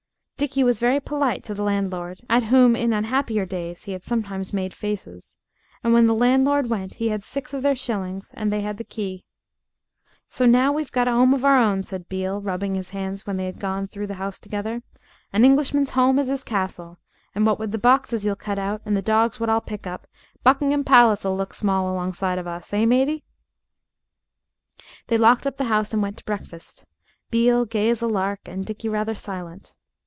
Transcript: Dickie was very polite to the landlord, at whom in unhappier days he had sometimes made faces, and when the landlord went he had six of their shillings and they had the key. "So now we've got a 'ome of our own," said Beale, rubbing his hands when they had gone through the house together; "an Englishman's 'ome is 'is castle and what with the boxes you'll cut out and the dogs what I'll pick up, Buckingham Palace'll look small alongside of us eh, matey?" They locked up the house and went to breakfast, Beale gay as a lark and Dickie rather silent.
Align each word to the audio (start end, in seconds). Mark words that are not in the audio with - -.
Dickie 0.41 0.63
was 0.63 0.79
very 0.79 0.99
polite 0.99 1.43
to 1.43 1.53
the 1.53 1.61
landlord, 1.61 2.21
at 2.27 2.45
whom 2.45 2.75
in 2.75 2.93
unhappier 2.93 3.45
days 3.45 3.83
he 3.83 3.91
had 3.91 4.01
sometimes 4.01 4.51
made 4.51 4.73
faces, 4.73 5.37
and 5.83 5.93
when 5.93 6.07
the 6.07 6.15
landlord 6.15 6.67
went 6.67 6.95
he 6.95 7.09
had 7.09 7.23
six 7.23 7.53
of 7.53 7.61
their 7.61 7.75
shillings 7.75 8.31
and 8.33 8.51
they 8.51 8.61
had 8.61 8.77
the 8.77 8.83
key. 8.83 9.23
"So 10.29 10.47
now 10.47 10.71
we've 10.73 10.91
got 10.91 11.07
a 11.07 11.11
'ome 11.11 11.35
of 11.35 11.45
our 11.45 11.59
own," 11.59 11.83
said 11.83 12.09
Beale, 12.09 12.41
rubbing 12.41 12.73
his 12.73 12.89
hands 12.89 13.27
when 13.27 13.37
they 13.37 13.45
had 13.45 13.59
gone 13.59 13.85
through 13.85 14.07
the 14.07 14.15
house 14.15 14.39
together; 14.39 14.81
"an 15.31 15.45
Englishman's 15.45 15.95
'ome 15.95 16.17
is 16.17 16.27
'is 16.27 16.43
castle 16.43 16.97
and 17.35 17.45
what 17.45 17.59
with 17.59 17.71
the 17.71 17.77
boxes 17.77 18.25
you'll 18.25 18.35
cut 18.35 18.57
out 18.57 18.81
and 18.83 18.97
the 18.97 19.01
dogs 19.03 19.39
what 19.39 19.47
I'll 19.47 19.61
pick 19.61 19.85
up, 19.85 20.07
Buckingham 20.43 20.83
Palace'll 20.83 21.37
look 21.37 21.53
small 21.53 21.87
alongside 21.93 22.39
of 22.39 22.47
us 22.47 22.73
eh, 22.73 22.85
matey?" 22.87 23.23
They 25.05 25.19
locked 25.19 25.45
up 25.45 25.57
the 25.57 25.65
house 25.65 25.93
and 25.93 26.01
went 26.01 26.17
to 26.17 26.25
breakfast, 26.25 26.87
Beale 27.29 27.65
gay 27.65 27.91
as 27.91 28.01
a 28.01 28.07
lark 28.07 28.39
and 28.47 28.65
Dickie 28.65 28.89
rather 28.89 29.13
silent. 29.13 29.75